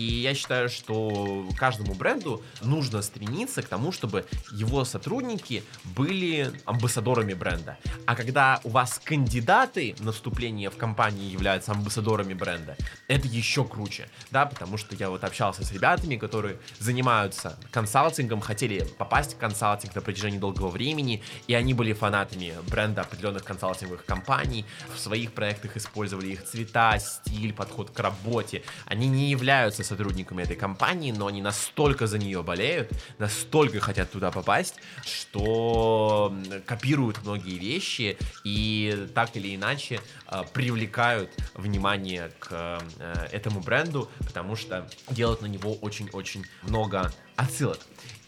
И 0.01 0.21
я 0.21 0.33
считаю, 0.33 0.67
что 0.67 1.47
каждому 1.55 1.93
бренду 1.93 2.41
нужно 2.63 3.03
стремиться 3.03 3.61
к 3.61 3.67
тому, 3.67 3.91
чтобы 3.91 4.25
его 4.51 4.83
сотрудники 4.83 5.63
были 5.95 6.51
амбассадорами 6.65 7.35
бренда. 7.35 7.77
А 8.07 8.15
когда 8.15 8.59
у 8.63 8.69
вас 8.69 8.99
кандидаты 9.03 9.95
на 9.99 10.11
вступление 10.11 10.71
в 10.71 10.77
компании 10.77 11.31
являются 11.31 11.73
амбассадорами 11.73 12.33
бренда, 12.33 12.77
это 13.07 13.27
еще 13.27 13.63
круче, 13.63 14.09
да, 14.31 14.47
потому 14.47 14.77
что 14.77 14.95
я 14.95 15.11
вот 15.11 15.23
общался 15.23 15.63
с 15.63 15.71
ребятами, 15.71 16.15
которые 16.15 16.57
занимаются 16.79 17.59
консалтингом, 17.69 18.41
хотели 18.41 18.87
попасть 18.97 19.35
в 19.35 19.37
консалтинг 19.37 19.93
на 19.93 20.01
протяжении 20.01 20.39
долгого 20.39 20.69
времени, 20.69 21.21
и 21.45 21.53
они 21.53 21.75
были 21.75 21.93
фанатами 21.93 22.55
бренда 22.67 23.01
определенных 23.01 23.43
консалтинговых 23.43 24.03
компаний, 24.03 24.65
в 24.95 24.99
своих 24.99 25.33
проектах 25.33 25.77
использовали 25.77 26.29
их 26.29 26.43
цвета, 26.43 26.97
стиль, 26.97 27.53
подход 27.53 27.91
к 27.91 27.99
работе. 27.99 28.63
Они 28.85 29.07
не 29.07 29.29
являются 29.29 29.90
сотрудниками 29.91 30.43
этой 30.43 30.55
компании, 30.55 31.11
но 31.11 31.27
они 31.27 31.41
настолько 31.41 32.07
за 32.07 32.17
нее 32.17 32.43
болеют, 32.43 32.91
настолько 33.19 33.79
хотят 33.79 34.09
туда 34.11 34.31
попасть, 34.31 34.75
что 35.03 36.33
копируют 36.65 37.23
многие 37.23 37.57
вещи 37.57 38.17
и 38.45 39.07
так 39.13 39.35
или 39.35 39.53
иначе 39.55 39.99
э, 40.27 40.43
привлекают 40.53 41.29
внимание 41.55 42.31
к 42.39 42.47
э, 42.51 43.27
этому 43.31 43.59
бренду, 43.59 44.09
потому 44.19 44.55
что 44.55 44.89
делают 45.09 45.41
на 45.41 45.47
него 45.47 45.73
очень-очень 45.81 46.45
много 46.63 47.11
отсылок. 47.35 47.79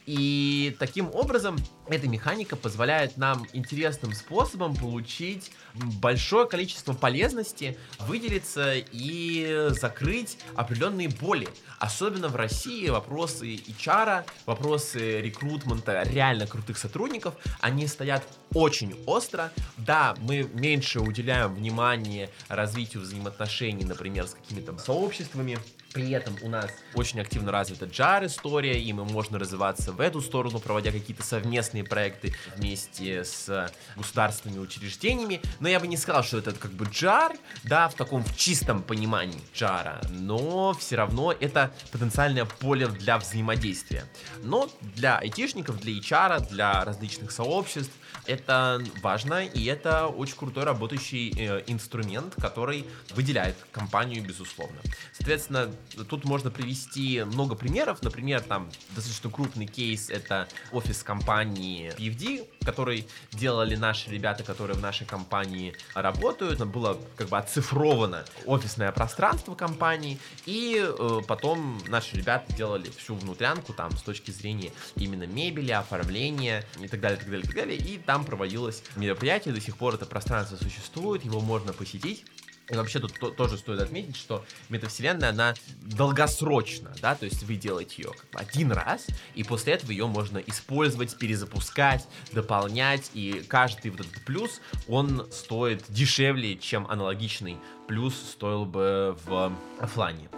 И 0.05 0.75
таким 0.79 1.09
образом 1.13 1.57
эта 1.87 2.07
механика 2.07 2.55
позволяет 2.55 3.17
нам 3.17 3.45
интересным 3.53 4.13
способом 4.13 4.75
получить 4.75 5.51
большое 5.73 6.47
количество 6.47 6.93
полезности, 6.93 7.77
выделиться 7.99 8.73
и 8.75 9.67
закрыть 9.69 10.37
определенные 10.55 11.09
боли. 11.09 11.47
Особенно 11.79 12.27
в 12.27 12.35
России 12.35 12.89
вопросы 12.89 13.55
HR, 13.55 14.25
вопросы 14.45 15.21
рекрутмента 15.21 16.03
реально 16.03 16.47
крутых 16.47 16.77
сотрудников, 16.77 17.35
они 17.59 17.87
стоят 17.87 18.23
очень 18.53 18.95
остро. 19.05 19.51
Да, 19.77 20.15
мы 20.19 20.49
меньше 20.53 20.99
уделяем 20.99 21.55
внимание 21.55 22.29
развитию 22.47 23.03
взаимоотношений, 23.03 23.85
например, 23.85 24.27
с 24.27 24.33
какими-то 24.33 24.77
сообществами, 24.77 25.59
при 25.93 26.11
этом 26.11 26.35
у 26.41 26.49
нас 26.49 26.71
очень 26.93 27.19
активно 27.19 27.51
развита 27.51 27.85
JAR 27.85 28.25
история, 28.25 28.81
и 28.81 28.91
мы 28.93 29.05
можно 29.05 29.39
развиваться 29.39 29.91
в 29.91 30.01
эту 30.01 30.21
сторону, 30.21 30.59
проводя 30.59 30.91
какие-то 30.91 31.23
совместные 31.23 31.83
проекты 31.83 32.33
вместе 32.55 33.23
с 33.23 33.71
государственными 33.95 34.59
учреждениями. 34.59 35.41
Но 35.59 35.69
я 35.69 35.79
бы 35.79 35.87
не 35.87 35.97
сказал, 35.97 36.23
что 36.23 36.39
это 36.39 36.53
как 36.53 36.71
бы 36.71 36.85
JAR, 36.85 37.37
да, 37.63 37.87
в 37.89 37.95
таком 37.95 38.23
в 38.23 38.35
чистом 38.35 38.81
понимании 38.81 39.41
JAR, 39.53 40.07
но 40.11 40.73
все 40.73 40.95
равно 40.95 41.31
это 41.31 41.71
потенциальное 41.91 42.45
поле 42.45 42.87
для 42.87 43.17
взаимодействия. 43.17 44.05
Но 44.41 44.69
для 44.81 45.17
айтишников, 45.17 45.79
для 45.79 45.93
HR, 45.93 46.49
для 46.49 46.83
различных 46.83 47.31
сообществ 47.31 47.93
это 48.25 48.81
важно, 49.01 49.45
и 49.45 49.65
это 49.65 50.07
очень 50.07 50.35
крутой 50.35 50.63
работающий 50.63 51.33
э, 51.37 51.63
инструмент, 51.67 52.35
который 52.35 52.85
выделяет 53.13 53.55
компанию, 53.71 54.23
безусловно. 54.23 54.77
Соответственно, 55.11 55.71
тут 56.09 56.25
можно 56.25 56.49
привести 56.51 57.23
много 57.23 57.55
примеров. 57.55 58.01
Например, 58.01 58.41
там 58.41 58.69
достаточно 58.95 59.29
крупный 59.29 59.65
кейс— 59.65 60.09
это 60.11 60.47
офис 60.71 61.03
компании 61.03 61.91
PFD, 61.97 62.47
который 62.65 63.07
делали 63.31 63.75
наши 63.75 64.09
ребята, 64.09 64.43
которые 64.43 64.77
в 64.77 64.81
нашей 64.81 65.05
компании 65.05 65.75
работают. 65.93 66.59
Было 66.65 66.97
как 67.15 67.29
бы 67.29 67.37
оцифровано 67.37 68.25
офисное 68.45 68.91
пространство 68.91 69.55
компании, 69.55 70.19
и 70.45 70.83
э, 70.83 71.19
потом 71.27 71.79
наши 71.87 72.15
ребята 72.15 72.53
делали 72.53 72.89
всю 72.89 73.15
внутрянку 73.15 73.73
там 73.73 73.91
с 73.97 74.01
точки 74.01 74.31
зрения 74.31 74.71
именно 74.95 75.25
мебели, 75.25 75.71
оформления 75.71 76.63
и 76.79 76.87
так 76.87 76.99
далее, 76.99 77.17
так 77.17 77.29
далее, 77.29 77.45
так 77.45 77.55
далее. 77.55 77.77
И 77.77 77.97
там 77.97 78.25
проводилось 78.25 78.83
мероприятие, 78.95 79.53
до 79.53 79.61
сих 79.61 79.77
пор 79.77 79.95
это 79.95 80.05
пространство 80.05 80.57
существует, 80.57 81.23
его 81.23 81.41
можно 81.41 81.73
посетить. 81.73 82.25
И 82.69 82.75
вообще 82.75 82.99
тут 82.99 83.13
то, 83.19 83.29
тоже 83.29 83.57
стоит 83.57 83.81
отметить, 83.81 84.15
что 84.15 84.45
метавселенная, 84.69 85.29
она 85.29 85.53
долгосрочна, 85.81 86.95
да, 87.01 87.13
то 87.13 87.25
есть 87.25 87.43
вы 87.43 87.55
делаете 87.55 88.03
ее 88.03 88.11
как 88.11 88.29
бы 88.31 88.39
один 88.39 88.71
раз, 88.71 89.05
и 89.35 89.43
после 89.43 89.73
этого 89.73 89.91
ее 89.91 90.07
можно 90.07 90.37
использовать, 90.37 91.17
перезапускать, 91.17 92.07
дополнять, 92.31 93.11
и 93.13 93.43
каждый 93.47 93.91
вот 93.91 94.01
этот 94.01 94.23
плюс, 94.23 94.61
он 94.87 95.27
стоит 95.31 95.83
дешевле, 95.89 96.55
чем 96.57 96.87
аналогичный 96.87 97.57
плюс 97.87 98.15
стоил 98.15 98.65
бы 98.65 99.17
в 99.25 99.51
офлайне. 99.79 100.29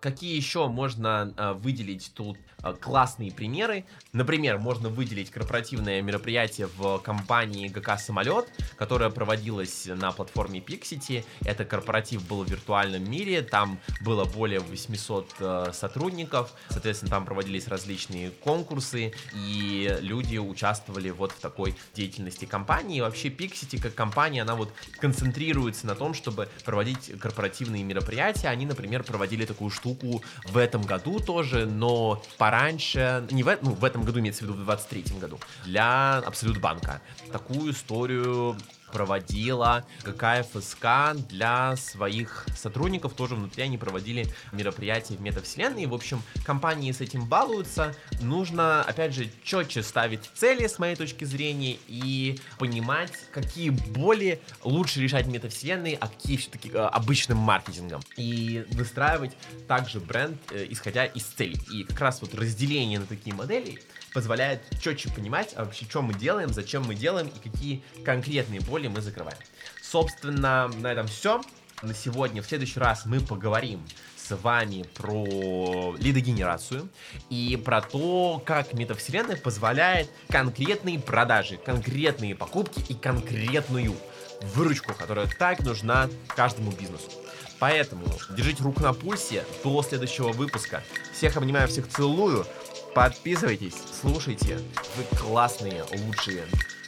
Какие 0.00 0.34
еще 0.34 0.66
можно 0.68 1.34
э, 1.36 1.52
выделить 1.52 2.12
тут 2.14 2.38
э, 2.62 2.72
классные 2.80 3.30
примеры? 3.30 3.84
Например, 4.14 4.58
можно 4.58 4.88
выделить 4.88 5.30
корпоративное 5.30 6.00
мероприятие 6.00 6.68
в 6.68 6.98
компании 7.00 7.68
ГК 7.68 7.98
«Самолет», 7.98 8.46
которое 8.76 9.10
проводилось 9.10 9.86
на 9.86 10.10
платформе 10.12 10.60
Pixity. 10.60 11.22
Это 11.44 11.66
корпоратив 11.66 12.26
был 12.26 12.44
в 12.44 12.50
виртуальном 12.50 13.10
мире, 13.10 13.42
там 13.42 13.78
было 14.00 14.24
более 14.24 14.60
800 14.60 15.34
э, 15.38 15.70
сотрудников, 15.74 16.54
соответственно, 16.70 17.10
там 17.10 17.26
проводились 17.26 17.68
различные 17.68 18.30
конкурсы, 18.30 19.12
и 19.34 19.98
люди 20.00 20.38
участвовали 20.38 21.10
вот 21.10 21.32
в 21.32 21.40
такой 21.40 21.74
деятельности 21.94 22.46
компании. 22.46 22.98
И 22.98 23.00
вообще 23.02 23.28
Pixity 23.28 23.78
как 23.78 23.94
компания, 23.94 24.42
она 24.42 24.54
вот 24.54 24.72
концентрируется 24.98 25.86
на 25.86 25.94
том, 25.94 26.14
чтобы 26.14 26.48
проводить 26.64 27.12
корпоративные 27.20 27.82
мероприятия. 27.82 28.48
Они, 28.48 28.64
например, 28.64 29.04
проводили 29.04 29.44
такую 29.44 29.68
штуку, 29.68 29.89
штуку 29.90 30.22
в 30.44 30.56
этом 30.56 30.82
году 30.82 31.20
тоже, 31.20 31.66
но 31.66 32.22
пораньше, 32.38 33.26
не 33.30 33.42
в, 33.42 33.58
ну, 33.62 33.72
в 33.72 33.84
этом 33.84 34.04
году, 34.04 34.20
имеется 34.20 34.44
в 34.44 34.48
виду 34.48 34.54
в 34.54 34.64
23 34.64 35.18
году, 35.18 35.38
для 35.64 36.18
Абсолют 36.18 36.58
Банка. 36.58 37.00
Такую 37.32 37.72
историю 37.72 38.56
проводила 38.92 39.84
ГКФСК 40.04 41.14
для 41.28 41.76
своих 41.76 42.46
сотрудников, 42.56 43.14
тоже 43.14 43.34
внутри 43.34 43.62
они 43.62 43.78
проводили 43.78 44.26
мероприятия 44.52 45.14
в 45.14 45.20
метавселенной. 45.20 45.86
В 45.86 45.94
общем, 45.94 46.22
компании 46.44 46.92
с 46.92 47.00
этим 47.00 47.26
балуются. 47.26 47.94
Нужно, 48.20 48.82
опять 48.82 49.14
же, 49.14 49.30
четче 49.42 49.82
ставить 49.82 50.30
цели, 50.34 50.66
с 50.66 50.78
моей 50.78 50.96
точки 50.96 51.24
зрения, 51.24 51.76
и 51.86 52.38
понимать, 52.58 53.12
какие 53.32 53.70
боли 53.70 54.40
лучше 54.62 55.00
решать 55.00 55.26
метавселенной, 55.26 55.96
а 56.00 56.08
какие 56.08 56.36
все-таки 56.36 56.70
э, 56.70 56.78
обычным 56.78 57.38
маркетингом. 57.38 58.00
И 58.16 58.64
выстраивать 58.70 59.36
также 59.68 60.00
бренд, 60.00 60.38
э, 60.50 60.66
исходя 60.70 61.06
из 61.06 61.24
целей. 61.24 61.60
И 61.72 61.84
как 61.84 62.00
раз 62.00 62.20
вот 62.20 62.34
разделение 62.34 62.98
на 62.98 63.06
такие 63.06 63.34
модели 63.34 63.80
позволяет 64.12 64.62
четче 64.80 65.10
понимать, 65.10 65.52
а 65.56 65.64
вообще, 65.64 65.84
что 65.84 66.02
мы 66.02 66.14
делаем, 66.14 66.52
зачем 66.52 66.84
мы 66.84 66.94
делаем 66.94 67.28
и 67.28 67.48
какие 67.48 67.82
конкретные 68.04 68.60
боли 68.60 68.88
мы 68.88 69.00
закрываем. 69.00 69.38
Собственно, 69.82 70.68
на 70.68 70.92
этом 70.92 71.06
все. 71.06 71.40
На 71.82 71.94
сегодня, 71.94 72.42
в 72.42 72.46
следующий 72.46 72.78
раз 72.78 73.06
мы 73.06 73.20
поговорим 73.20 73.82
с 74.16 74.36
вами 74.36 74.84
про 74.94 75.96
лидогенерацию 75.98 76.88
и 77.30 77.60
про 77.64 77.80
то, 77.80 78.42
как 78.44 78.74
метавселенная 78.74 79.36
позволяет 79.36 80.10
конкретные 80.28 80.98
продажи, 80.98 81.56
конкретные 81.56 82.34
покупки 82.34 82.84
и 82.88 82.94
конкретную 82.94 83.96
выручку, 84.42 84.92
которая 84.94 85.26
так 85.26 85.60
нужна 85.60 86.08
каждому 86.28 86.70
бизнесу. 86.70 87.10
Поэтому 87.58 88.04
держите 88.36 88.62
руку 88.62 88.82
на 88.82 88.92
пульсе 88.92 89.44
до 89.64 89.82
следующего 89.82 90.32
выпуска. 90.32 90.82
Всех 91.14 91.36
обнимаю, 91.36 91.68
всех 91.68 91.88
целую. 91.88 92.46
Подписывайтесь, 92.94 93.76
слушайте. 94.00 94.58
Вы 94.96 95.16
классные, 95.16 95.84
лучшие. 96.04 96.42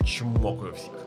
Чмокаю 0.05 0.75
всех. 0.75 1.02